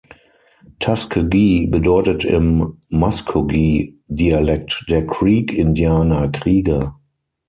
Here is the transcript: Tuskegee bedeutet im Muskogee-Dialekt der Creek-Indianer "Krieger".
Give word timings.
Tuskegee 0.79 1.67
bedeutet 1.69 2.25
im 2.25 2.79
Muskogee-Dialekt 2.89 4.85
der 4.89 5.05
Creek-Indianer 5.05 6.27
"Krieger". 6.29 6.97